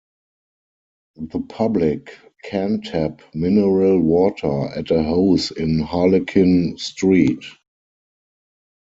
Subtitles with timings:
[1.17, 7.43] The public can tap mineral water at a hose in Harlequin Street.